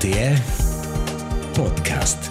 RTR 0.00 0.40
Podcast. 1.52 2.30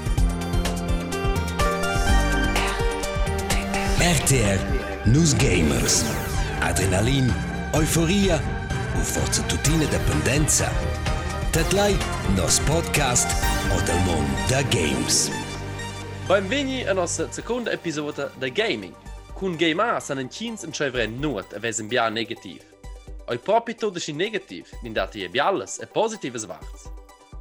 RTR 4.00 4.60
Nus 5.06 5.36
Gamers. 5.38 6.04
Adrenalin, 6.62 7.32
Euphoria 7.74 8.42
und 8.96 9.06
forza 9.06 9.44
tutina 9.44 9.86
dependenza. 9.86 10.72
Tatlai 11.52 11.96
nos 12.36 12.60
podcast 12.60 13.30
o 13.72 13.86
del 13.86 14.00
mond 14.06 14.50
da 14.50 14.64
games. 14.64 15.30
Benveni 16.28 16.88
a 16.88 16.94
nostra 16.94 17.32
seconda 17.32 17.72
episoda 17.72 18.32
da 18.40 18.50
Gaming. 18.50 18.96
Con 19.36 19.56
Game 19.58 19.84
A 19.84 20.00
san 20.00 20.18
en 20.18 20.30
chins 20.30 20.64
en 20.64 20.72
chevren 20.72 21.20
nuot 21.22 21.54
a 21.54 21.60
vesen 21.60 21.88
negativ. 21.88 22.62
Oi 23.28 23.38
propi 23.38 23.76
todes 23.76 24.08
in 24.08 24.16
negativ, 24.16 24.66
min 24.82 24.94
dati 24.94 25.24
e 25.24 25.30
bialles 25.30 25.78
e 25.80 25.86
positives 25.86 26.46
warts. 26.46 26.99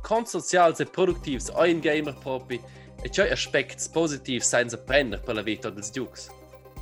Cons 0.09 0.31
socials 0.31 0.81
e 0.81 0.87
productivs 0.87 1.51
oi 1.53 1.71
in 1.71 1.81
gamer 1.85 2.17
propi 2.23 2.59
e 3.03 3.11
cioi 3.11 3.31
aspects 3.31 3.89
positivs 3.93 4.49
sein 4.49 4.71
se 4.71 4.79
prender 4.79 5.21
per 5.21 5.35
la 5.35 5.43
vita 5.43 5.69
dels 5.69 5.91
giugs. 5.93 6.31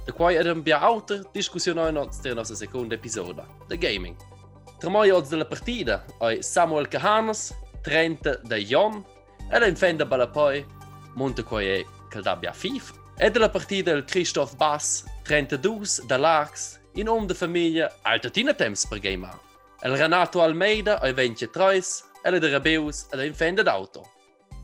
Da 0.06 0.12
quai 0.12 0.36
edem 0.36 0.62
bia 0.62 0.78
auter 0.78 1.24
discussion 1.32 1.78
oi 1.78 1.90
nots 1.90 2.20
der 2.22 2.36
nostra 2.36 2.54
seconda 2.54 2.94
episoda, 2.94 3.44
da 3.66 3.74
Gaming. 3.74 4.14
Tramoi 4.78 5.10
odds 5.10 5.30
della 5.30 5.44
partida 5.44 6.04
oi 6.20 6.40
Samuel 6.40 6.86
Cahanas, 6.86 7.52
Trenta 7.82 8.38
da 8.44 8.56
Jon, 8.56 9.04
e 9.50 9.58
la 9.58 9.66
infenda 9.66 10.06
balapoi, 10.06 10.64
monte 11.14 11.42
quai 11.42 11.66
e 11.66 11.86
caldabbia 12.08 12.52
FIFA. 12.52 12.94
E 13.18 13.30
della 13.32 13.50
partida 13.50 13.90
il 13.90 14.04
Christoph 14.04 14.54
Bass, 14.54 15.02
32 15.24 16.06
da 16.06 16.16
Larks, 16.16 16.80
in 16.94 17.08
om 17.08 17.26
de 17.26 17.34
famiglia 17.34 17.92
Altatina 18.02 18.54
Temps 18.54 18.86
per 18.86 19.00
Game 19.00 19.26
A. 19.26 19.36
El 19.80 19.96
Renato 19.96 20.40
Almeida 20.40 21.00
oi 21.02 21.12
23, 21.12 22.05
ela 22.26 22.40
da 22.40 22.48
rabeus, 22.48 23.06
ela 23.12 23.24
infende 23.24 23.62
d'auto. 23.62 24.02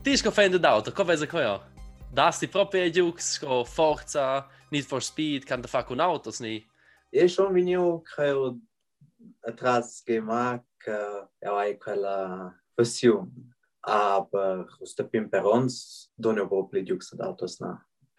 Ti 0.03 0.17
sco 0.17 0.31
fende 0.31 0.59
d'auto, 0.59 0.91
co 0.91 1.05
vese 1.05 1.25
queo? 1.25 1.63
Das 2.11 2.37
ti 2.37 2.47
proprio 2.47 2.89
jux 2.91 3.37
sco 3.37 3.63
forza, 3.63 4.45
need 4.69 4.83
for 4.83 5.01
speed, 5.01 5.45
can 5.45 5.61
da 5.61 5.67
fa 5.69 5.81
con 5.83 6.01
autos 6.01 6.41
ni? 6.41 6.67
E 7.09 7.29
schon 7.29 7.53
vinio 7.53 8.03
creo 8.03 8.59
atrás 9.47 10.01
que 10.05 10.19
marca, 10.19 11.29
eu 11.41 11.55
ai 11.55 11.75
quella 11.75 12.53
passione. 12.75 13.31
Aber 13.81 14.67
os 14.81 14.93
tapim 14.93 15.29
perons, 15.29 16.11
donio 16.17 16.45
bo 16.45 16.67
pli 16.67 16.83
jux 16.83 17.13
ad 17.13 17.21
autos 17.21 17.61
na. 17.61 17.77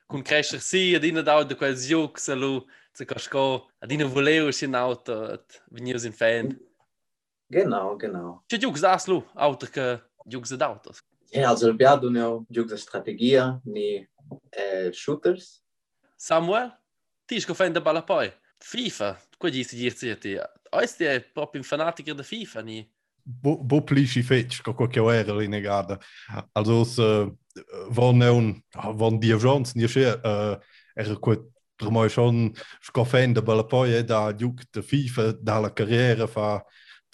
Kun 0.08 0.22
crescer 0.22 0.60
si, 0.60 0.94
ad 0.96 1.04
ina 1.04 1.22
d'auto 1.22 1.54
quels 1.54 1.84
jux, 1.84 2.30
alu, 2.30 2.64
se 2.94 3.04
casco, 3.04 3.68
ad 3.78 3.92
ina 3.92 4.06
voleu 4.06 4.50
sin 4.52 4.74
auto, 4.74 5.34
at 5.36 5.60
vinius 5.70 6.04
in 6.04 6.12
fende. 6.12 6.56
Genau, 7.48 7.96
genau. 7.96 8.42
Che 8.46 8.58
giugs 8.58 8.82
aslu 8.82 9.24
auter 9.34 9.70
che 9.70 10.02
giugs 10.24 10.52
ad 10.52 10.62
autos. 10.62 11.02
Ja, 11.30 11.50
also 11.50 11.72
wir 11.76 11.88
haben 11.88 12.12
nur 12.12 12.44
giugs 12.48 12.80
Strategie, 12.80 13.36
estratégia, 13.36 14.08
eh, 14.50 14.86
äh, 14.86 14.92
shooters. 14.92 15.62
Samuel, 16.16 16.72
ti 17.26 17.40
sco 17.40 17.54
fende 17.54 17.80
balla 17.80 18.02
poi. 18.02 18.32
FIFA, 18.58 19.18
qua 19.36 19.48
gli 19.48 19.62
si 19.62 19.76
dirci 19.76 20.16
ti. 20.18 20.38
Oisti 20.70 21.04
è 21.04 21.20
proprio 21.20 21.60
un 21.60 21.66
fanatico 21.66 22.14
FIFA 22.22 22.62
ni. 22.62 22.92
Bo, 23.26 23.56
bo 23.56 23.82
plisci 23.82 24.22
fetch 24.22 24.62
co 24.62 24.74
co 24.74 24.86
che 24.86 25.00
era 25.00 25.34
lì 25.34 25.48
negada. 25.48 25.98
Also 26.52 26.84
se 26.84 27.02
äh, 27.02 27.32
von 27.88 28.18
neun 28.18 28.62
von 28.94 29.18
die 29.18 29.34
Jans 29.34 29.74
ni 29.74 29.88
sche 29.88 30.20
eh 30.22 30.28
äh, 30.28 30.60
er 30.94 31.18
quet 31.20 31.40
Drmoi 31.76 32.08
schon 32.08 32.54
scofende 32.80 33.42
balla 33.42 33.64
poi 33.64 33.94
eh, 33.94 34.04
da 34.04 34.32
giug 34.32 34.62
de 34.70 34.82
FIFA 34.82 35.32
dalla 35.32 35.72
carriera 35.72 36.26
fa 36.26 36.64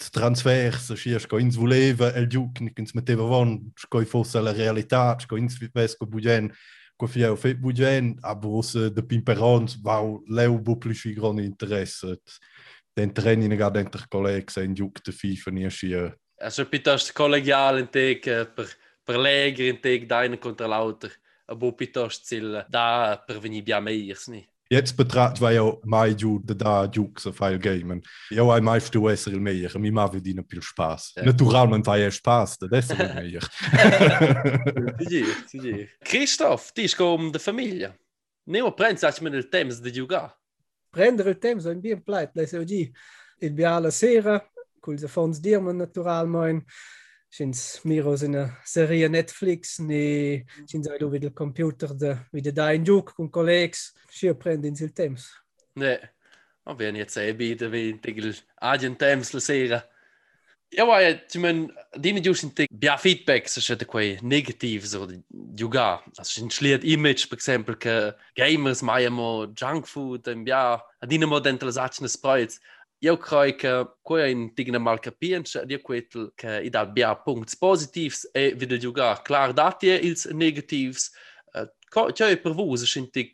transfers 0.09 0.95
si 0.97 1.13
ko 1.29 1.39
ins 1.39 1.59
voleva 1.61 2.13
el 2.17 2.29
juk 2.33 2.63
ins 2.63 2.95
metteva 2.97 3.27
van 3.29 3.59
sco 3.77 4.01
fosse 4.09 4.41
la 4.41 4.53
realtà 4.57 5.19
sco 5.21 5.37
ins 5.37 5.59
vesco 5.75 6.07
bugen 6.07 6.49
ko 6.97 7.07
fi 7.07 7.25
fe 7.37 7.55
bugen 7.55 8.17
a 8.23 8.35
bros 8.35 8.73
de 8.73 9.03
pimperons 9.03 9.77
va 9.85 10.01
leu 10.29 10.59
bo 10.59 10.77
plisci 10.77 11.15
gran 11.15 11.39
interesse. 11.39 12.17
den 12.97 13.13
training 13.15 13.57
ga 13.57 13.71
dentro 13.71 14.03
collegs 14.11 14.57
en 14.59 14.75
juk 14.75 15.01
de 15.05 15.13
FIFA 15.13 15.51
nie 15.51 15.71
schi 15.71 15.95
Also 16.41 16.65
piuttosto 16.67 17.13
collegiale 17.15 17.81
in 17.81 17.89
teg 17.89 18.27
eh, 18.27 18.47
per, 18.47 18.67
per 19.05 19.19
legre 19.19 19.69
in 19.69 19.81
teg 19.81 20.07
deine 20.09 20.39
contra 20.39 20.67
l'auter. 20.67 21.13
A 21.47 21.55
bo 21.55 21.73
piuttosto 21.73 22.25
zil 22.25 22.65
da 22.69 23.23
per 23.27 23.39
venir 23.41 23.63
bia 23.63 23.81
meiers 23.81 24.29
ni. 24.29 24.50
jetzt 24.71 24.97
betrat 24.97 25.41
war 25.41 25.53
jo 25.53 25.81
mai 25.85 26.15
du 26.15 26.39
de 26.39 26.55
da 26.55 26.87
Duke 26.87 27.21
se 27.21 27.33
feil 27.33 27.59
gamen. 27.59 28.03
Jo 28.31 28.51
ei 28.55 28.61
meif 28.61 28.91
du 28.91 29.03
wessel 29.05 29.41
méier. 29.41 29.79
Mi 29.79 29.91
ma 29.91 30.07
wie 30.13 30.21
Dine 30.21 30.43
pil 30.43 30.63
spaß. 30.63 31.13
Ja. 31.17 31.25
naturalment 31.25 31.87
war 31.87 31.99
je 31.99 32.11
spaß 32.11 32.59
de 32.59 32.69
méier. 33.15 33.49
Christoph 36.05 36.73
Dich 36.73 36.97
kom 36.97 37.33
de 37.33 37.39
Familie. 37.39 37.93
Neo 38.47 38.71
prent 38.71 39.21
men 39.23 39.35
il 39.35 39.49
Thames 39.51 39.81
de 39.81 39.91
Juga 39.91 40.35
Prendre 40.91 41.35
Thames 41.35 41.67
en 41.67 41.81
Bier 41.81 42.01
pleit 42.01 42.31
lei 42.35 42.65
di 42.65 42.93
Et 43.41 43.55
be 43.55 43.65
aller 43.65 43.91
sere 43.91 44.41
kul 44.81 44.99
se 44.99 45.09
fons 45.09 45.41
Dirmen 45.41 45.77
naturalmoin. 45.77 46.61
Schins 47.31 47.85
Miros 47.85 48.23
in 48.23 48.33
der 48.33 48.57
Serie 48.65 49.09
Netflix 49.09 49.79
ne 49.79 50.45
sind 50.67 50.89
do 50.99 51.11
vid 51.11 51.25
il 51.25 51.31
computer 51.31 51.95
de 51.95 52.19
vid 52.33 52.53
da 52.53 52.73
in 52.73 52.85
juk 52.85 53.15
con 53.15 53.31
collegs 53.31 53.95
si 54.11 54.33
prend 54.35 54.65
in 54.65 54.75
sil 54.75 54.93
temps. 54.93 55.31
Ne. 55.75 55.99
Ma 56.67 56.75
ben 56.75 56.97
jetzt 56.97 57.17
e 57.17 57.33
bide 57.33 57.71
vi 57.71 57.99
tegel 58.01 58.35
agent 58.61 58.99
temps 58.99 59.33
la 59.33 59.41
sera. 59.41 59.85
Ja, 60.73 60.85
wa 60.87 61.01
ja, 61.01 61.17
men 61.39 61.73
dine 61.99 62.21
gius 62.21 62.43
in 62.43 62.53
teg 62.55 62.69
bia 62.71 62.97
feedback 62.97 63.49
se 63.49 63.61
schete 63.61 63.87
quei 63.87 64.19
negativ 64.23 64.85
so 64.87 65.07
de 65.07 65.23
giugar. 65.55 66.03
Also 66.19 66.43
in 66.43 66.51
schliert 66.51 66.85
image 66.85 67.29
exempel 67.33 67.77
che 67.77 68.15
gamers 68.35 68.83
mai 68.83 69.09
mo 69.09 69.47
junk 69.47 69.87
food 69.87 70.29
en 70.29 70.45
bia 70.45 70.81
adine 71.01 71.27
mo 71.27 71.41
dentro 71.41 71.67
las 71.67 71.77
acne 71.77 72.09
sprites. 72.09 72.61
Io 73.03 73.17
croi 73.17 73.55
che 73.57 73.95
quei 74.03 74.31
in 74.31 74.53
tigna 74.53 74.79
mal 74.79 74.99
capienza 75.01 75.65
di 75.65 75.81
quetel 75.81 76.33
che 76.35 76.61
i 76.61 76.69
dal 76.69 76.93
bia 76.93 77.17
punts 77.17 77.57
positivs 77.57 78.29
e 78.31 78.53
vide 78.55 78.77
giugar 78.77 79.23
klar 79.23 79.55
dati 79.55 79.87
ils 79.87 80.27
negatives. 80.27 81.11
C'è 82.13 82.37
per 82.37 82.53
vus 82.53 82.95
in 82.97 83.11
tig 83.11 83.33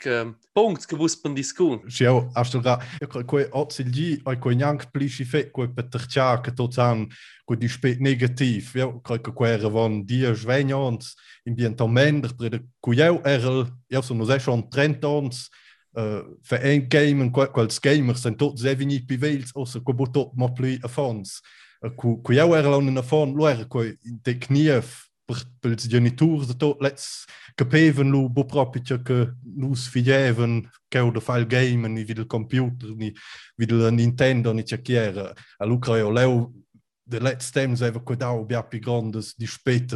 punts 0.52 0.86
che 0.86 0.94
vus 0.96 1.18
pen 1.18 1.34
discun. 1.34 1.82
Sjou 1.90 2.30
astra 2.34 2.78
koe 3.26 3.48
otsil 3.50 3.90
di 3.90 4.20
oi 4.24 4.38
koe 4.38 4.54
jank 4.54 4.86
plisci 4.92 5.24
fe 5.24 5.50
koe 5.50 5.68
petercha 5.68 6.40
que 6.40 6.54
tot 6.54 6.78
an 6.78 7.08
koe 7.44 7.56
di 7.56 7.68
spet 7.68 7.98
negativ. 7.98 8.70
Ja, 8.72 8.86
koe 9.02 9.18
koe 9.18 9.34
quere 9.34 9.68
van 9.68 10.04
dia 10.06 10.32
svenions 10.32 11.16
in 11.44 11.54
bien 11.54 11.74
tomender 11.74 12.32
pre 12.38 12.48
de 12.48 12.62
koe 12.80 12.94
erel 12.94 13.66
ja 13.90 14.00
so 14.00 14.14
nos 14.14 14.30
schon 14.40 14.70
trentons 14.70 15.50
Eh, 15.96 16.02
uh, 16.02 16.24
für 16.42 16.58
ein 16.60 16.88
Game 16.88 17.30
quels 17.30 17.78
gamers 17.80 18.20
zijn 18.20 18.36
tot 18.36 18.60
zeven 18.60 18.86
niet 18.86 19.06
pivels 19.06 19.52
os 19.52 19.78
ko 19.82 19.94
bot 19.94 20.34
ma 20.34 20.46
maar 20.46 20.78
a 20.84 20.88
fans. 20.88 21.40
Ku 21.96 22.34
jou 22.34 22.56
er 22.56 22.66
an 22.66 22.98
a 22.98 23.02
fan 23.02 23.34
loer 23.34 23.66
ko 23.66 23.80
in 23.80 24.18
de 24.22 24.38
knief 24.38 25.08
genitor 25.88 26.46
de 26.46 26.56
tot 26.56 26.80
lets 26.80 27.24
gepeven 27.54 28.10
lo 28.10 28.28
boprapitje 28.28 29.02
ke 29.02 29.34
loes 29.56 29.88
fijeven 29.88 30.70
ke 30.88 31.12
de 31.12 31.20
file 31.20 31.46
game 31.48 31.86
en 31.86 31.94
wie 31.94 32.14
de 32.14 32.26
computer 32.26 32.94
ni 32.96 33.12
wie 33.56 33.66
de 33.66 33.90
Nintendo 33.90 34.52
ni 34.52 34.62
tjekere. 34.62 35.34
a 35.58 35.66
lo 35.66 35.78
kra 35.78 36.10
leu 36.12 36.52
de 37.06 37.18
letzte 37.18 37.52
Time 37.52 37.74
einfach 37.74 38.02
cuidado 38.02 38.44
bia 38.44 38.62
pi 38.62 38.80
dat 38.80 39.34
de 39.38 39.46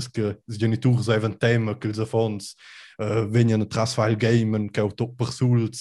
que 0.09 0.37
os 0.47 0.57
genitors 0.57 1.09
evan 1.09 1.33
tema 1.33 1.75
que 1.75 1.89
eles 1.89 1.99
afons 1.99 2.55
uh, 3.01 3.27
venham 3.29 3.61
a 3.61 3.67
trasfile 3.67 4.17
gamen 4.17 4.69
que 4.69 4.79
é 4.79 4.83
o 4.83 4.93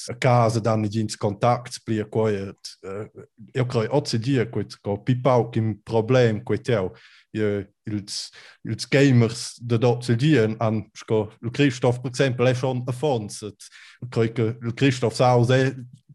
a 0.09 0.13
casa 0.15 0.59
dan 0.59 0.89
gins 0.89 1.15
contacts 1.15 1.77
plia 1.77 2.05
coet 2.05 2.57
je 3.53 4.47
eu 4.83 4.97
pipau 4.97 5.51
que 5.51 5.61
problem 5.85 6.43
coet 6.43 6.67
eu 6.69 6.93
gamers 8.91 9.53
de 9.61 9.77
dotse 9.77 10.15
dia 10.15 10.57
an 10.59 10.83
Christoph 11.53 11.99
por 11.99 12.09
exemplo 12.09 12.55
schon 12.55 12.83
afons 12.87 13.41
Christoph 14.75 15.15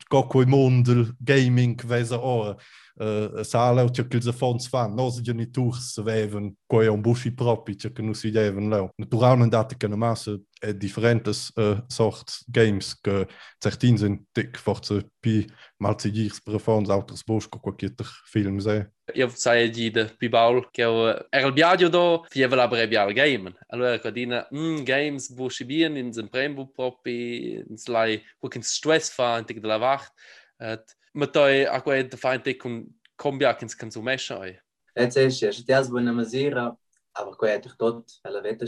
qualche 0.08 0.46
mondel 0.46 1.14
gaming 1.18 1.84
vesa 1.84 2.18
ora 2.20 2.56
uh, 2.96 3.38
eh, 3.38 3.44
sala 3.44 3.84
che 3.90 4.06
che 4.06 4.20
ze 4.20 4.32
fonds 4.32 4.68
fan. 4.68 4.90
Um 4.90 4.96
nos 4.96 5.20
genitors 5.20 6.00
veven 6.02 6.54
quei 6.66 6.88
un 6.88 7.00
bushi 7.00 7.32
propi 7.32 7.76
che 7.76 8.02
nu 8.02 8.12
si 8.12 8.30
deven 8.30 8.68
leu 8.68 8.90
naturalmente 8.96 9.56
date 9.56 9.76
che 9.76 9.88
na 9.88 9.96
massa 9.96 10.38
differentes 10.72 11.52
uh, 11.56 11.80
sort 11.88 12.44
games 12.48 12.94
que 13.02 13.26
certin 13.60 13.98
sind 13.98 14.26
dik 14.32 14.58
for 14.58 14.80
ze 14.84 15.02
pi 15.20 15.46
mal 15.78 15.98
ze 15.98 16.10
dirs 16.10 16.40
prefons 16.40 16.90
autos 16.90 17.22
bosch 17.24 17.48
ko 17.50 17.72
kitter 17.72 18.06
film 18.26 18.60
se 18.60 18.86
Io 19.14 19.28
sai 19.28 19.68
di 19.68 19.90
de 19.90 20.06
Pibaul 20.18 20.70
che 20.70 20.82
era 20.82 21.46
il 21.46 21.52
viaggio 21.52 21.88
do 21.88 22.24
fieva 22.30 22.56
la 22.56 22.68
breve 22.68 23.12
game. 23.12 23.52
Allora 23.68 23.98
codina 23.98 24.46
mm, 24.50 24.82
games 24.82 25.28
bu 25.28 25.50
si 25.50 25.64
bien 25.64 25.96
in 25.96 26.12
sem 26.12 26.28
prembu 26.28 26.72
propi 26.72 27.62
in 27.68 27.76
slai 27.76 28.22
wo 28.40 28.48
kin 28.48 28.62
stress 28.62 29.10
fa 29.10 29.38
in 29.38 29.44
de 29.44 29.66
la 29.66 29.78
wacht. 29.78 30.12
Et 30.58 30.96
ma 31.12 31.26
toi 31.26 31.66
a 31.66 31.80
quei 31.82 32.04
de 32.04 32.16
fa 32.16 32.38
te 32.38 32.54
con 32.54 32.86
combia 33.16 33.54
kin 33.54 33.68
kan 33.68 33.90
so 33.90 34.00
mesha 34.00 34.38
oi. 34.38 34.58
Jetzt 34.96 35.16
ist 35.16 35.42
es, 35.42 35.64
das 35.66 35.90
wo 35.90 36.00
na 36.00 36.12
masera 36.12 36.74
aber 37.12 37.36
quei 37.36 37.56
è 37.56 37.60
tot 37.60 38.20
alla 38.22 38.40
veta 38.40 38.66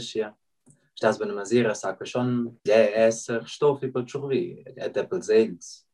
estás 0.97 1.19
bem 1.19 1.31
mazira, 1.31 1.75
saca 1.75 2.05
schon, 2.05 2.57
é 2.67 3.05
essa 3.05 3.39
restof 3.39 3.83
e 3.85 3.91
pode 3.91 4.11
chover, 4.11 4.63
até 4.79 5.03
pelos 5.03 5.29
eles. 5.29 5.85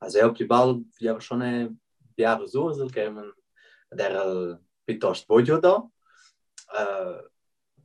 אז 0.00 0.16
היום 0.16 0.34
קיבלנו 0.34 0.82
יער 1.00 1.18
שונה 1.18 1.66
ביער 2.16 2.46
זורזל, 2.46 2.88
כי 2.88 3.00
הם 3.00 3.18
דרל 3.94 4.54
פיתושט 4.84 5.28
בודיו 5.28 5.60
דו. 5.60 5.90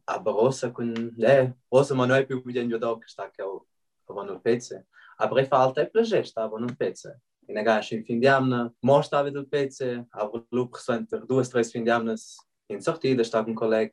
Aber 0.05 0.33
Rosa 0.33 0.69
kun, 0.69 1.13
ne, 1.17 1.55
Rosa 1.71 1.95
ma 1.95 2.05
noi 2.05 2.25
più 2.25 2.43
bien 2.43 2.69
io 2.69 2.77
doc 2.77 3.07
sta 3.07 3.31
che 3.31 3.41
avon 4.09 4.29
un 4.29 4.41
pezze. 4.41 4.85
Aber 5.17 5.39
e 5.39 5.45
falta 5.45 5.81
e 5.81 5.89
plage 5.89 6.23
sta 6.25 6.43
avon 6.43 6.63
un 6.63 6.75
pezze. 6.75 7.21
In 7.47 7.57
agash 7.57 7.93
in 7.93 8.03
fin 8.03 8.19
diamna, 8.19 8.71
A 8.83 9.01
sta 9.01 9.23
vid 9.23 9.37
un 9.37 9.47
pezze, 9.47 10.05
aber 10.11 10.45
lu 10.51 10.67
presenter 10.67 11.25
du 11.25 11.41
stres 11.43 11.71
fin 11.71 11.85
diamnas 11.85 12.37
in 12.67 12.81
sortida 12.81 13.23
sta 13.23 13.39
un 13.39 13.55
e 13.73 13.91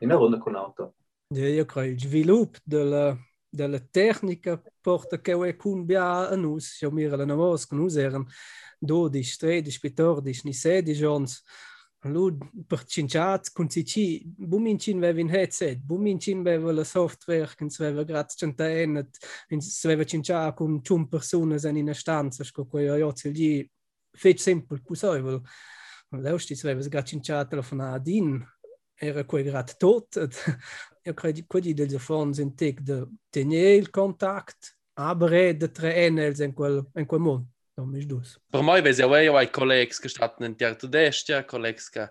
in 0.00 0.10
a 0.12 0.16
com 0.16 0.54
o 0.54 0.58
auto. 0.58 0.94
Il 1.30 2.00
sviluppo 2.00 2.58
della, 2.64 3.14
della 3.46 3.78
tecnica 3.80 4.62
porta 4.80 5.20
che 5.20 5.56
con 5.56 5.84
bia 5.84 6.26
a 6.30 6.34
noi, 6.34 6.58
siamo 6.58 6.94
mir 6.94 7.14
la 7.14 7.26
novos 7.26 7.66
con 7.66 7.80
noi 7.80 7.94
erano 7.96 8.28
12, 8.78 9.36
13, 9.36 9.78
14, 9.78 10.40
ni 10.44 10.54
16 10.54 11.04
anni. 11.04 11.26
Allora, 12.02 12.36
per 12.66 12.84
cinciat, 12.84 13.52
con 13.52 13.68
si 13.68 14.22
bumincin 14.24 14.98
veva 15.00 15.20
in 15.20 15.28
headset, 15.28 15.78
bumincin 15.80 16.42
veva 16.42 16.72
la 16.72 16.84
software, 16.84 17.52
che 17.54 17.68
si 17.68 17.82
veva 17.82 18.04
grazie 18.04 18.46
centenet, 18.46 19.18
si 19.58 19.86
veva 19.86 20.04
cinciat 20.04 20.54
con 20.54 20.82
ciun 20.82 21.08
persone 21.08 21.58
in 21.62 21.76
una 21.76 21.92
stanza, 21.92 22.42
sco 22.42 22.66
quei 22.66 22.88
aiozzi 22.88 23.32
lì, 23.32 23.70
fece 24.10 24.38
sempre 24.38 24.80
possibile. 24.80 25.42
Allora, 26.08 26.38
si 26.38 26.54
veva 26.62 26.80
grazie 26.80 27.18
cinciat 27.18 27.48
telefonat 27.50 28.06
in, 28.06 28.42
era 28.98 29.24
quei 29.24 29.44
grat 29.44 29.76
tot. 29.76 30.16
Io 31.04 31.14
credo 31.14 31.40
che 31.46 31.74
degli 31.74 31.98
fonds 31.98 32.38
in 32.38 32.54
tic 32.54 32.80
de 32.80 33.06
tenere 33.30 33.76
il 33.76 33.90
contact, 33.90 34.76
aber 34.94 35.54
de 35.56 35.70
tre 35.70 35.94
enels 35.94 36.40
in 36.40 36.52
quel, 36.52 36.84
in 36.94 37.06
quel 37.06 37.20
mondo. 37.20 37.46
Non 37.74 37.88
mi 37.88 38.04
dus. 38.04 38.40
Per 38.50 38.60
moi 38.62 38.82
vesi 38.82 39.02
away 39.02 39.28
ai 39.28 39.50
collegs 39.50 40.00
che 40.00 40.08
stanno 40.08 40.46
in 40.46 40.56
terra 40.56 40.76
destia, 40.88 41.44
collegs 41.44 41.88
che 41.88 42.10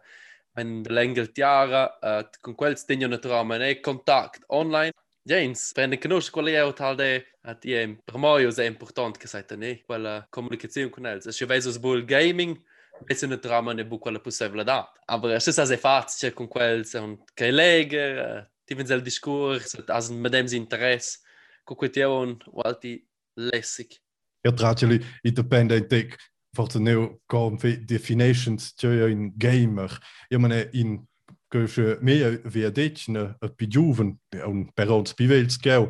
in 0.55 0.81
längre 0.87 1.31
tiara, 1.31 1.97
uh, 2.01 2.27
con 2.39 2.55
quels 2.55 2.85
tengono 2.85 3.15
naturalmente 3.15 3.81
contact 3.81 4.43
online. 4.47 4.93
James, 5.21 5.73
prende 5.73 5.97
conosce 5.97 6.31
qual 6.31 6.45
è 6.45 6.73
tal 6.73 6.95
de 6.95 7.25
at 7.41 7.65
ie 7.65 7.99
per 8.01 8.17
moi 8.17 8.45
è 8.45 8.63
importante 8.63 9.19
che 9.19 9.27
sai 9.27 9.43
ne 9.57 9.81
quella 9.83 10.25
comunicazione 10.29 10.89
con 10.89 11.05
els. 11.05 11.27
Se 11.27 11.45
vesi 11.45 11.69
sul 11.69 12.05
gaming, 12.05 12.57
vezi 13.05 13.27
naturalmente 13.27 13.85
bu 13.85 13.99
quella 13.99 14.19
possibilità. 14.19 14.91
Aber 15.05 15.35
es 15.35 15.47
ist 15.47 15.59
also 15.59 15.77
facile 15.77 16.33
con 16.33 16.47
quels 16.47 16.93
un 16.93 17.17
che 17.33 17.51
lega, 17.51 18.49
ti 18.65 18.73
vens 18.75 18.89
il 18.89 19.01
discorso, 19.01 19.83
as 19.87 20.09
mit 20.09 20.31
dem 20.31 20.47
interesse, 20.51 21.19
con 21.63 21.75
quel 21.75 21.91
tion, 21.91 22.37
walti 22.51 23.07
lässig. 23.35 23.99
Ja, 24.43 24.51
tračili 24.51 25.03
i 25.23 25.31
depende 25.31 25.87
tek 25.87 26.15
forse 26.55 26.79
neu 26.79 27.19
kom 27.27 27.57
fi 27.57 27.77
definitions 27.85 28.73
tjoja 28.73 29.07
in 29.09 29.31
gamer. 29.37 29.91
Ja 30.29 30.39
mane 30.39 30.69
in 30.73 31.07
goše 31.51 31.97
me 32.01 32.37
via 32.43 32.69
dečne 32.71 33.35
a 33.39 33.47
pijuven 33.47 34.17
un 34.45 34.65
per 34.75 34.91
ons 34.91 35.13
pivels 35.13 35.57
geu 35.63 35.87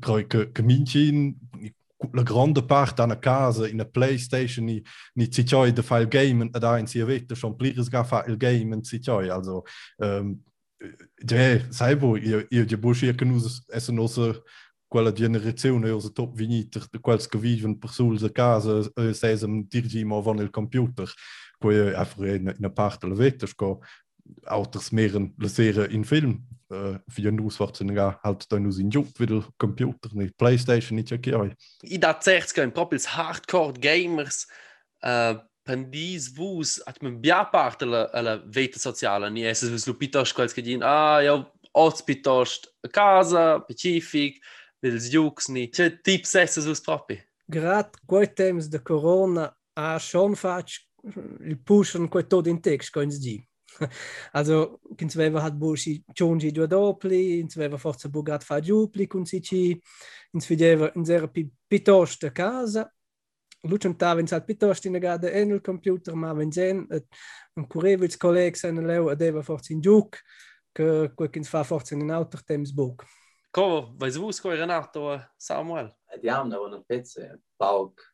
kroi 0.00 0.24
ke 0.26 0.52
keminchin 0.52 1.34
la 1.60 1.70
grande 2.10 2.62
part 2.62 3.00
ana 3.00 3.16
casa 3.16 3.68
in 3.68 3.80
a 3.80 3.84
PlayStation 3.84 4.64
ni 4.64 4.82
ni 5.14 5.26
zitjoi 5.30 5.72
de 5.72 5.82
file 5.82 6.08
game 6.08 6.48
ad 6.52 6.64
ein 6.64 6.86
si 6.86 7.02
vete 7.02 7.34
schon 7.34 7.56
plires 7.56 7.88
ga 7.88 8.04
fa 8.04 8.24
il 8.26 8.36
game 8.36 8.74
en 8.74 8.84
zitjoi 8.84 9.30
also 9.30 9.62
um, 9.98 10.42
ja, 11.30 11.60
sai 11.70 11.96
bo 11.96 12.16
io 12.16 12.46
io 12.50 12.64
je 12.64 12.76
bushi 12.76 13.14
che 13.14 13.24
nus 13.24 13.64
essen 13.68 13.98
osa 13.98 14.34
quella 14.88 15.12
generazione 15.12 15.90
osa 15.90 16.10
top 16.10 16.36
viniter 16.36 16.86
de 16.90 16.98
quels 16.98 17.26
che 17.26 17.38
viven 17.38 17.78
per 17.78 17.90
sul 17.90 18.18
a 18.24 18.30
casa 18.30 18.82
sesam 19.12 19.66
dirgi 19.68 20.04
mo 20.04 20.20
van 20.22 20.38
il 20.38 20.50
computer 20.50 21.10
poi 21.58 21.94
einfach 21.94 22.26
in, 22.26 22.54
in 22.58 22.64
a 22.64 22.70
parte 22.70 23.06
la 23.06 23.14
vete 23.14 23.46
sco 23.46 23.80
autors 24.44 24.90
meren 24.90 25.34
lasere 25.38 25.86
in 25.86 26.04
film 26.04 26.46
uh, 26.72 26.98
fir 27.08 27.32
war 27.32 28.20
halt 28.22 28.52
da 28.52 28.58
nus 28.58 28.78
in 28.78 28.90
Job 28.90 29.08
wie 29.18 29.42
Computer 29.58 30.10
nicht 30.12 30.36
Playstation 30.36 30.96
nicht 30.96 31.12
okay. 31.12 31.54
I 31.82 31.98
dat 31.98 32.24
zegt 32.24 32.58
en 32.58 32.72
propels 32.72 33.06
hardcore 33.06 33.72
gamers 33.80 34.46
uh, 35.04 35.38
pendis 35.64 36.32
vus 36.36 36.80
at 36.86 37.02
men 37.02 37.20
biapart 37.20 37.82
alla 37.82 38.42
veta 38.46 38.78
sociala 38.78 39.30
ni 39.30 39.44
es 39.44 39.62
vus 39.62 39.86
lupitosh 39.86 40.34
quels 40.34 40.54
che 40.54 40.62
din 40.62 40.82
ah 40.82 41.20
ja 41.20 41.36
ospitost 41.72 42.66
a 42.82 42.88
casa 42.88 43.60
specific 43.62 44.42
vils 44.82 45.10
jux 45.10 45.48
ni 45.48 45.68
che 45.68 46.00
tip 46.02 46.26
ses 46.26 46.58
vus 46.66 46.80
propi 46.80 47.20
Grat 47.48 47.96
quei 48.06 48.26
temps 48.26 48.68
de 48.68 48.78
corona 48.78 49.52
a 49.74 49.98
schon 49.98 50.34
fac 50.34 50.68
il 51.40 51.58
pushen 51.58 52.08
quei 52.08 52.26
tot 52.26 52.46
in 52.46 52.60
text 52.60 52.90
coins 52.92 53.18
di 53.18 53.38
Also 54.32 54.80
insveva 54.98 55.40
hat 55.42 55.54
bushi 55.54 56.02
chonji 56.12 56.50
due 56.50 56.66
dopli, 56.66 57.38
insveva 57.38 57.76
forza 57.76 58.08
bugat 58.08 58.42
fa 58.42 58.60
dupli 58.60 59.06
con 59.06 59.24
si 59.24 59.40
ci 59.40 59.80
insvideva 60.32 60.90
in 60.94 61.04
zera 61.04 61.28
pi 61.28 61.50
pitosta 61.66 62.32
casa. 62.32 62.92
Lucian 63.64 63.96
tava 63.96 64.20
in 64.20 64.26
sal 64.26 64.44
pitosta 64.44 64.88
in 64.88 64.98
gada 64.98 65.30
en 65.30 65.50
il 65.50 65.60
computer 65.60 66.14
ma 66.14 66.32
wenn 66.32 66.50
zen 66.50 66.86
un 67.54 67.66
curevils 67.66 68.16
colleg 68.16 68.56
sen 68.56 68.84
leu 68.84 69.08
adeva 69.08 69.42
forza 69.42 69.72
in 69.72 69.80
giuc 69.80 70.20
che 70.72 71.12
quel 71.14 71.30
che 71.30 71.42
fa 71.44 71.62
forza 71.62 71.94
in 71.94 72.10
auto 72.10 72.38
temps 72.44 72.72
book. 72.72 73.04
Come, 73.50 73.92
vai 73.96 74.10
vus 74.10 74.40
co 74.40 74.48
Renato 74.48 75.32
Samuel? 75.36 75.94
Diam 76.20 76.48
na 76.48 76.58
una 76.58 76.80
pezze, 76.80 77.40
pauk 77.56 78.11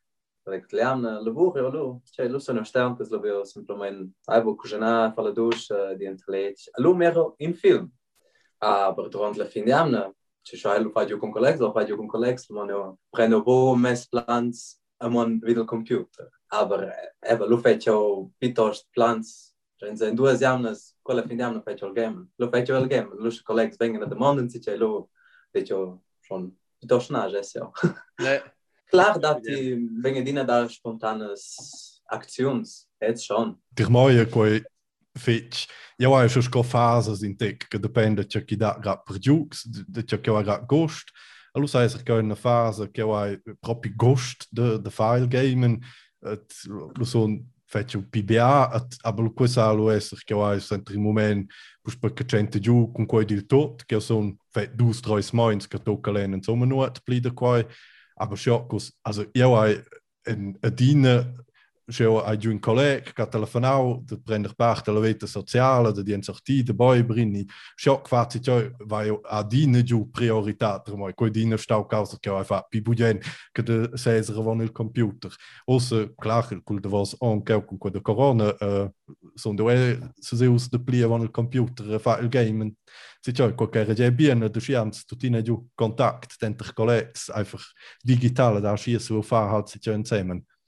Like, 0.49 0.67
Liana, 0.71 1.19
Laburri, 1.21 1.59
Alu, 1.59 2.01
Che, 2.03 2.27
Lusso 2.27 2.53
no 2.53 2.63
Sternkes, 2.63 3.09
Labio, 3.09 3.45
simplesmente, 3.45 4.13
Aibo, 4.27 4.55
Cujana, 4.55 5.11
Faladus, 5.13 5.69
Diente 5.97 6.23
Leite, 6.27 6.71
Alu, 6.77 6.95
Mero, 6.95 7.35
in 7.39 7.53
film. 7.53 7.91
Aber 8.59 9.09
durante 9.09 9.37
la 9.37 9.45
fin 9.45 9.65
de 9.65 9.71
amna, 9.71 10.11
Che, 10.41 10.57
Shail, 10.57 10.89
Fadio 10.91 11.19
com 11.19 11.31
Colex, 11.31 11.61
ou 11.61 11.71
Fadio 11.71 11.97
com 11.97 12.07
Colex, 12.07 12.49
Mano, 12.49 12.97
Prenovo, 13.11 13.75
Mes 13.75 14.05
Plans, 14.05 14.79
Amon, 14.99 15.39
Vidal 15.39 15.65
Computer. 15.65 16.29
Aber, 16.49 16.91
Eva, 17.23 17.45
Lu, 17.45 17.57
Fecho, 17.57 18.31
Pitos, 18.39 18.85
Plans, 18.93 19.49
Gente, 19.81 20.03
em 20.03 20.13
duas 20.13 20.43
amnas, 20.43 20.93
quella 21.01 21.23
fin 21.25 21.37
de 21.37 21.43
amna, 21.43 21.61
Fecho, 21.61 21.85
el 21.85 21.93
game. 21.93 22.27
Lu, 22.37 22.49
Fecho, 22.49 22.75
el 22.75 22.87
game, 22.87 23.09
Lus, 23.15 23.41
Colex, 23.41 23.77
vengan 23.77 24.03
a 24.03 24.05
demanda, 24.05 24.45
Che, 24.45 24.75
Lu, 24.75 25.09
Fecho, 25.53 26.01
schon, 26.21 26.51
Pitos, 26.81 27.09
Nage, 27.09 27.37
Esse, 27.37 27.61
ó. 27.61 27.71
Klar, 28.89 29.19
dat 29.19 29.45
die 29.45 29.87
wenn 30.01 30.25
die 30.25 30.33
da 30.33 30.67
spontanes 30.67 32.01
Aktions 32.05 32.87
jetzt 32.99 33.25
schon. 33.25 33.61
Dich 33.71 33.89
moia 33.89 34.25
quei 34.25 34.63
fetch. 35.15 35.67
Ja, 35.97 36.09
hai 36.09 36.27
schon 36.27 36.41
sco 36.41 36.63
fases 36.63 37.21
in 37.21 37.37
tec 37.37 37.67
che 37.69 37.79
depende 37.79 38.25
ciò 38.27 38.41
chi 38.41 38.55
da 38.55 38.77
gra 38.81 38.97
per 38.97 39.17
giux, 39.19 39.67
de 39.67 40.03
ciò 40.05 40.19
che 40.19 40.31
ha 40.31 40.57
gost. 40.57 41.11
Allo 41.51 41.67
sai 41.67 41.89
se 41.89 42.01
che 42.03 42.11
una 42.11 42.35
fase 42.35 42.89
che 42.89 43.01
hai 43.01 43.39
proprio 43.59 43.93
gost 43.95 44.47
de 44.49 44.79
de 44.81 44.89
file 44.89 45.27
gaming, 45.27 45.83
lo 46.19 47.05
son 47.05 47.47
fetch 47.65 47.95
un 47.95 48.09
PBA, 48.09 48.87
aber 49.03 49.23
lo 49.23 49.33
quesa 49.33 49.71
lo 49.71 49.91
esser 49.91 50.23
che 50.23 50.33
hai 50.33 50.59
sempre 50.59 50.95
il 50.95 50.99
moment 50.99 51.51
pus 51.83 51.95
per 51.95 52.13
che 52.13 52.25
cente 52.25 52.59
giù 52.59 52.91
con 52.91 53.05
quei 53.05 53.25
dil 53.25 53.45
tot, 53.45 53.85
che 53.85 53.99
son 53.99 54.35
fet 54.49 54.73
dus 54.73 54.99
trois 54.99 55.31
moins 55.31 55.67
che 55.67 55.79
tocca 55.79 56.11
len 56.11 56.33
insomma 56.33 56.65
nuot 56.65 57.01
plida 57.03 57.31
quai 57.31 57.63
aber 58.19 58.37
Schokos 58.37 58.93
also 59.03 59.25
eu 59.33 59.55
ai 59.55 59.83
en 60.25 60.57
adina 60.61 61.15
eu 61.15 61.48
ai 62.23 62.37
giù 62.37 62.51
un 62.51 62.59
colleg 62.59 63.13
che 63.13 63.27
telefonau 63.27 64.03
de 64.05 64.19
prender 64.19 64.53
part 64.53 64.85
della 64.85 64.99
vita 64.99 65.25
sociale 65.25 65.91
de 65.91 66.03
dien 66.03 66.21
sorti 66.21 66.63
de 66.63 66.73
boy 66.73 67.03
brini 67.03 67.45
Schock 67.75 68.07
fazit 68.07 68.43
jo 68.43 68.71
vai 68.85 69.09
adina 69.23 69.81
giù 69.81 70.09
priorità 70.09 70.79
tra 70.81 70.95
moi 70.95 71.13
coi 71.13 71.31
dina 71.31 71.57
stau 71.57 71.85
causa 71.85 72.17
che 72.19 72.43
fa 72.43 72.67
che 72.69 73.63
de 73.63 73.89
seser 73.93 74.41
von 74.41 74.61
il 74.61 74.71
computer. 74.71 75.31
Also 75.65 76.13
klar 76.15 76.47
cul 76.63 76.79
de 76.79 76.87
was 76.87 77.15
on 77.19 77.43
che 77.43 77.63
quo 77.65 77.89
de 77.89 78.01
corona 78.01 78.55
uh, 78.59 78.89
son 79.35 79.55
de 79.55 79.99
se 80.19 80.35
de 80.35 80.45
il 80.45 81.31
computer 81.31 81.99
fa 81.99 82.19
il 82.19 82.29
game. 82.29 82.75
Si 83.21 83.33
ciò 83.33 83.53
qualche 83.53 83.83
rege 83.83 84.11
bien 84.13 84.39
de 84.39 84.59
scienz 84.59 85.05
tutina 85.05 85.41
giù 85.41 85.67
kontakt 85.75 86.37
denter 86.39 86.73
collegs 86.73 87.29
einfach 87.29 87.73
digitale 88.01 88.61
da 88.61 88.77
schies 88.77 89.09
wo 89.09 89.21
fa 89.21 89.49
hat 89.49 89.69
si 89.69 89.79
Kova 89.79 90.58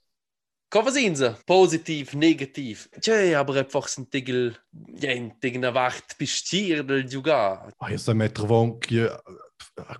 sind 0.90 1.16
sie? 1.16 1.36
Positiv, 1.46 2.14
negativ. 2.14 2.88
Tja, 3.00 3.38
aber 3.38 3.56
einfach 3.56 3.88
sind 3.88 4.10
Tigel, 4.10 4.56
ja, 4.98 5.10
in 5.10 5.32
Tigel 5.40 5.74
Wacht 5.74 6.16
bestiert, 6.16 6.88
del 6.88 7.04
Juga. 7.08 7.68
Ah, 7.78 7.90
io 7.90 7.98
sto 7.98 8.14
mettere 8.14 8.46
vonchi, 8.46 9.06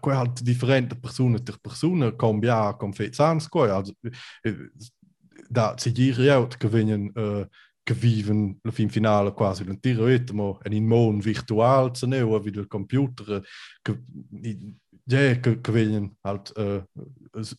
quei 0.01 0.17
halt 0.17 0.43
differente 0.43 0.95
persone 0.97 1.43
per 1.43 1.59
persone, 1.61 2.17
cambia, 2.17 2.75
con 2.75 2.93
fezzans, 2.93 3.49
quei, 3.49 3.71
also, 3.71 3.93
da 5.49 5.75
si 5.77 5.93
giri 5.93 6.29
out, 6.31 6.57
che 6.57 6.69
vengono, 6.69 7.11
uh, 7.15 7.47
che 7.83 7.95
vivono 7.95 8.57
la 8.63 8.71
fin 8.71 8.89
finale 8.89 9.33
quasi 9.33 9.65
un 9.67 9.81
tiro 9.81 10.07
etmo 10.07 10.61
in 10.65 10.73
un 10.75 10.85
mondo 10.87 11.25
virtual 11.25 11.97
se 11.97 12.07
ne 12.07 12.21
o 12.21 12.39
video 12.39 12.63
il 12.63 12.69
computer 12.69 13.43
ja 15.05 15.35
vegliano 15.69 16.15
halt 16.23 16.53
uh, 16.57 16.83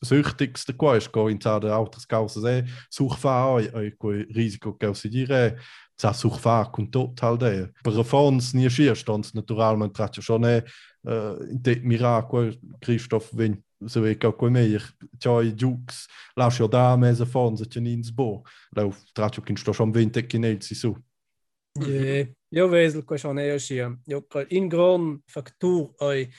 süchtigste 0.01 0.73
qua 0.73 0.95
ist 0.95 1.11
go 1.11 1.27
in 1.27 1.39
de 1.39 1.71
altres 1.71 2.05
causas 2.07 2.43
è 2.43 2.63
suchfa 2.89 3.59
e 3.59 3.95
quel 3.97 4.27
risiko 4.31 4.77
che 4.77 4.93
si 4.93 5.09
dire 5.09 5.57
sa 5.95 6.13
suchfa 6.13 6.69
con 6.71 6.89
tot 6.89 7.19
halt 7.21 7.43
è 7.43 7.69
per 7.81 8.05
fons 8.05 8.53
nie 8.53 8.69
schier 8.69 8.95
stand 8.95 9.29
naturalmente 9.33 9.93
tratto 9.93 10.21
schon 10.21 10.43
uh, 10.43 11.49
in 11.49 11.61
te 11.61 11.81
miracolo 11.83 12.53
Christoph 12.79 13.33
wenn 13.33 13.61
so 13.85 14.05
e 14.05 14.15
ka 14.15 14.31
ko 14.31 14.49
meir 14.49 14.81
tjai 15.19 15.53
jux 15.53 16.07
las 16.35 16.57
jo 16.57 16.67
da 16.67 16.95
me 16.95 17.09
a 17.09 17.25
fon 17.25 17.57
se 17.57 17.79
nins 17.79 18.11
bo 18.11 18.43
la 18.75 18.89
tra 19.13 19.29
kin 19.29 19.57
sto 19.57 19.73
am 19.79 19.91
20 19.91 20.27
kin 20.27 20.61
si 20.61 20.75
so 20.75 20.95
Jo 22.53 22.67
wesel 22.69 23.01
ko 23.03 23.15
an 23.29 23.39
eier 23.39 23.59
Jo 24.07 24.21
in 24.49 24.69
Gron 24.69 25.21
Faktur 25.27 25.93
oi 26.01 26.29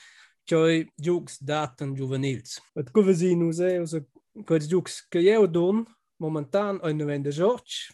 tgei 0.46 0.86
jugs 1.00 1.38
daten 1.40 1.94
juvenils. 1.96 2.60
Et 2.76 2.90
covesin 2.92 3.36
nous 3.36 3.60
eus 3.60 3.96
quels 4.46 4.68
jugs 4.68 5.02
que 5.10 5.20
jeu 5.22 5.46
don 5.46 5.84
momentan 6.18 6.80
ein 6.82 6.96
novende 6.96 7.32
George, 7.32 7.92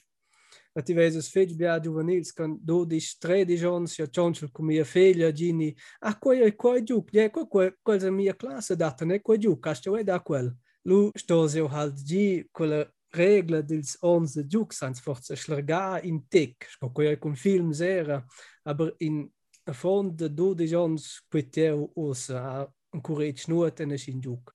et 0.76 0.90
i 0.90 0.94
veses 0.94 1.28
fetg 1.32 1.56
bia 1.58 1.78
juvenils 1.82 2.30
can 2.36 2.54
do 2.62 2.84
dis 2.86 3.16
tre 3.18 3.42
di 3.44 3.56
jons 3.58 3.96
ja 3.98 4.06
tjonchel 4.06 4.52
cum 4.54 4.70
mia 4.70 4.84
figlia 4.84 5.30
gini. 5.32 5.72
A 6.00 6.14
quei 6.14 6.44
e 6.46 6.52
quei 6.52 6.84
jug, 6.86 7.10
ja 7.12 7.28
quei 7.28 7.46
quei 7.50 7.72
quels 7.82 8.04
a 8.04 8.10
mia 8.10 8.34
classe 8.34 8.76
daten 8.76 9.16
e 9.16 9.20
quei 9.20 9.38
jug, 9.38 9.66
as 9.66 9.80
tgei 9.80 10.04
da 10.04 10.20
quel. 10.20 10.52
Lu 10.86 11.10
stos 11.16 11.56
eu 11.56 11.68
halt 11.68 11.98
gi 12.06 12.46
quella 12.52 12.86
regla 13.12 13.60
dels 13.62 13.96
onze 14.02 14.44
jugs 14.46 14.82
ans 14.82 15.00
forza 15.00 15.34
schlerga 15.36 16.00
in 16.06 16.22
tek, 16.30 16.68
sco 16.70 16.90
quei 16.94 17.16
cum 17.18 17.34
films 17.34 17.80
era, 17.80 18.24
aber 18.64 18.94
in 19.00 19.28
fonda 19.72 20.28
dudi 20.28 20.74
ons 20.76 21.20
quiteu 21.30 21.90
us 21.96 22.30
a 22.30 22.66
encourage 22.94 23.48
nuot 23.48 23.80
en 23.80 23.90
in 23.90 24.20
giuc. 24.20 24.54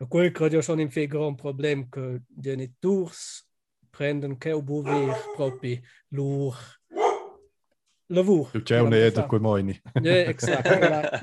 E 0.00 0.06
quel 0.06 0.32
cred 0.32 0.52
io 0.52 0.62
schon 0.62 0.80
in 0.80 0.90
fe 0.90 1.06
gran 1.06 1.36
problem 1.36 1.88
che 1.90 2.22
genitors 2.28 3.44
prenden 3.90 4.38
cheu 4.38 4.62
buver 4.62 5.14
propi 5.36 5.80
lur 6.10 6.56
lavur. 8.06 8.50
Tu 8.50 8.62
c'è 8.62 8.80
un 8.80 8.92
edo 8.92 9.26
coi 9.26 9.40
moini. 9.40 9.80
Ja, 10.02 10.24
exakt. 10.28 10.68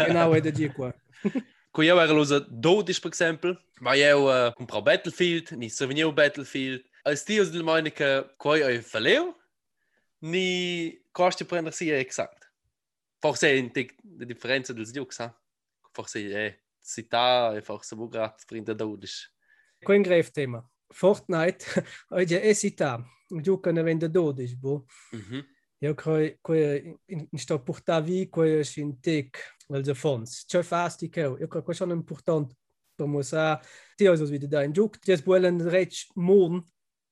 Genau 0.07 0.33
edo 0.33 0.51
di 0.51 0.69
qua. 0.69 0.93
Kui 1.71 1.87
eu 1.87 1.99
era 1.99 2.11
losa 2.11 2.39
dodis, 2.39 2.99
per 2.99 3.09
exempel, 3.09 3.57
ma 3.79 3.95
eu 3.95 4.27
uh, 4.27 4.65
paar 4.67 4.81
Battlefield, 4.81 5.51
ni 5.55 5.69
souvenir 5.69 6.11
Battlefield. 6.11 6.83
Als 7.03 7.23
tios 7.23 7.49
del 7.51 7.63
moini 7.63 7.91
je 7.91 8.25
quai 8.37 8.61
eu 8.61 8.81
faleu, 8.83 9.33
ni 10.19 10.99
costa 11.11 11.45
prender 11.45 11.73
sia 11.73 11.99
exakt. 11.99 12.40
Forse 13.21 13.53
in 13.55 13.71
tic 13.71 13.95
de 14.01 14.25
differenza 14.25 14.73
dels 14.73 14.91
giucs, 14.91 15.19
ha? 15.19 15.31
Forse 15.91 16.19
è 16.29 16.59
città 16.81 17.55
e 17.55 17.61
forse 17.61 17.95
bu 17.95 18.09
grat 18.09 18.43
prender 18.45 18.75
12. 18.75 19.31
Quel 19.83 19.97
un 19.97 20.03
grave 20.03 20.31
tema. 20.31 20.69
Fortnite 20.87 21.85
oggi 22.09 22.35
è 22.35 22.53
città, 22.53 23.01
giocano 23.27 23.83
vende 23.83 24.09
12, 24.09 24.57
boh. 24.57 24.85
Mhm. 25.11 25.45
Io 25.83 25.93
credo 25.95 26.37
che 26.41 26.99
in 27.05 27.27
sto 27.33 27.63
che 27.63 28.63
in 28.75 28.99
tech 28.99 29.55
wel 29.67 29.81
de 29.81 29.95
fonds. 29.95 30.45
C'è 30.45 30.61
fasti 30.61 31.09
che 31.09 31.21
io 31.21 31.47
credo 31.47 31.65
che 31.65 31.73
sono 31.73 31.93
importante 31.93 32.55
per 32.93 33.07
mo 33.07 33.21
sa 33.23 33.59
ti 33.95 34.05
osos 34.05 34.29
wieder 34.29 34.47
da 34.47 34.63
in 34.63 34.73
giuc, 34.73 34.99
ti 34.99 35.15
buelen 35.23 35.67
rech 35.69 36.07
mon 36.15 36.63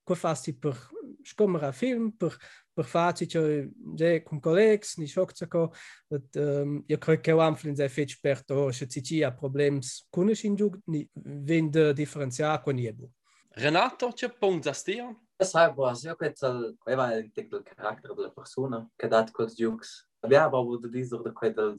che 0.04 0.16
fasti 0.16 0.54
per 0.54 0.76
scomera 1.24 1.72
film 1.72 2.12
per 2.12 2.38
per 2.80 2.86
faci 2.86 3.26
che 3.26 3.70
de 3.76 4.24
con 4.24 4.40
collegs 4.40 4.98
ni 4.98 5.08
schock 5.08 5.36
zu 5.36 5.48
ko 5.48 5.74
dat 6.08 6.36
um, 6.36 6.84
io 6.88 6.98
credo 6.98 7.22
che 7.22 7.32
am 7.32 7.56
flin 7.56 7.76
sei 7.76 7.90
fetch 7.90 8.20
per 8.22 8.44
to 8.46 8.72
se 8.72 8.88
ci 8.88 9.22
ha 9.22 9.32
problems 9.34 10.08
con 10.10 10.30
in 10.30 10.56
giuc 10.56 10.78
ni 10.86 11.08
vende 11.14 11.94
differenziare 11.94 12.62
con 12.64 12.76
niebo. 12.76 13.10
Renato, 13.50 14.14
c'è 14.14 14.30
punto 14.32 14.70
da 14.70 14.74
stia? 14.74 15.14
Sai, 15.42 15.74
boas, 15.74 16.06
eu 16.06 16.16
que 16.16 16.32
tal, 16.32 16.76
eu 16.86 16.96
vai 16.96 17.30
ter 17.34 17.50
o 17.52 17.64
caráter 17.64 18.14
da 18.14 18.30
persona, 18.30 18.90
que 18.98 19.08
dá 19.08 19.26
com 19.32 19.44
os 19.44 19.56
jukes. 19.56 20.08
Abia 20.22 20.46
aber 20.46 20.64
wo 20.64 20.78
du 20.78 20.90
dieser 20.90 21.22
der 21.24 21.34
quei 21.34 21.52
del 21.52 21.76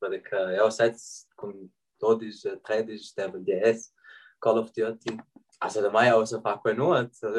weil 0.00 0.14
ich 0.14 0.30
ja 0.30 0.70
seit 0.70 0.96
com 1.36 1.70
todos 1.98 2.42
trades 2.62 3.14
der 3.14 3.30
DS 3.30 3.92
Call 4.40 4.58
of 4.58 4.72
Duty. 4.72 5.16
Also 5.64 5.80
der 5.80 5.90
Meier 5.90 6.14
aus 6.16 6.30
fa 6.30 6.60
no 6.76 6.90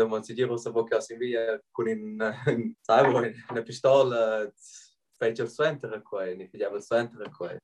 man 0.08 0.24
si 0.24 0.34
Dir 0.34 0.48
po 0.48 0.56
vi 0.56 1.38
kun 1.72 1.88
in 1.88 2.18
ne 2.18 3.62
pistole 3.62 4.52
Sventere 5.14 5.48
Sventere 5.48 6.02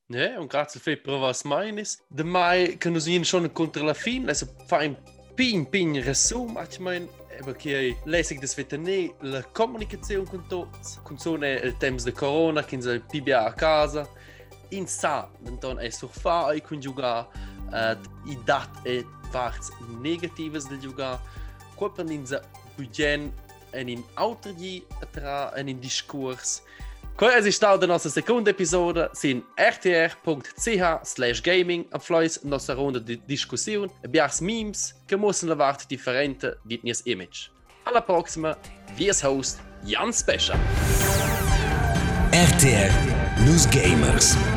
Ne 0.08 0.38
un 0.38 0.48
grazie 0.48 0.80
fe 0.80 0.98
provas 0.98 1.44
mainis. 1.44 1.98
De 2.10 2.24
mai 2.24 2.78
kan 2.78 3.00
sin 3.02 3.24
schon 3.24 3.50
kontra 3.50 3.84
la 3.84 3.94
fin 3.94 4.30
fa 4.68 4.84
in 4.84 4.96
pin 5.36 5.66
pin 5.66 5.96
resum 6.04 6.58
at 6.58 6.80
mein 6.80 7.10
perché 7.44 7.88
eh, 7.88 7.98
lesig 8.06 8.40
des 8.40 8.54
vetene 8.54 9.16
la 9.22 9.44
comunicazione 9.52 10.30
con 10.30 10.46
tots 10.48 11.00
con 11.02 11.18
sone 11.18 11.60
eh, 11.60 11.68
il 11.68 11.78
temps 11.78 12.04
de 12.04 12.12
corona 12.12 12.64
che 12.64 12.76
il 12.76 13.02
pba 13.02 13.46
a 13.46 13.54
casa. 13.54 14.08
In 14.70 14.88
sa 14.88 15.28
denton 15.40 15.80
è 15.80 15.90
surfa 15.90 16.52
e 16.52 16.62
congiuga 16.62 17.28
uh, 17.72 17.76
eh, 17.76 17.98
i 18.26 18.38
dat 18.46 18.70
e 18.84 19.06
parts 19.32 19.72
negatives 20.02 20.68
del 20.68 20.80
giocare, 20.80 21.20
qua 21.76 21.90
per 21.90 22.06
ninza 22.06 22.42
bugen 22.76 23.32
en 23.72 23.88
in 23.88 24.04
autorgi 24.16 24.86
tra 25.12 25.52
en 25.56 25.68
in 25.68 25.80
discours. 25.80 26.62
Qua 27.16 27.38
es 27.38 27.46
ist 27.46 27.62
der 27.62 27.88
nostra 27.88 28.10
seconda 28.10 28.50
episode 28.52 29.10
sin 29.14 29.44
rtr.ch 29.56 31.06
slash 31.06 31.42
gaming 31.44 31.86
am 31.92 32.00
fleis 32.00 32.40
nostra 32.44 32.76
ronda 32.76 33.00
di 33.00 33.22
discussion 33.28 33.90
e 34.02 34.08
biars 34.08 34.40
memes 34.40 34.94
che 35.06 35.16
mussen 35.16 35.50
la 35.50 35.56
vart 35.56 35.88
differente 35.88 36.58
dit 36.64 36.84
nies 36.84 37.02
image. 37.06 37.52
Alla 37.84 38.02
proxima, 38.02 38.58
vies 38.96 39.22
host 39.22 39.60
Jan 39.84 40.12
Special. 40.12 40.58
RTR 42.32 42.92
News 43.46 43.68
Gamers. 43.68 44.51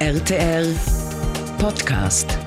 RTR 0.00 0.64
Podcast. 1.58 2.39